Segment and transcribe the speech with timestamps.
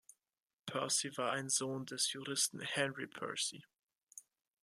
[0.65, 3.63] Percy war ein Sohn des Juristen Henry Percy.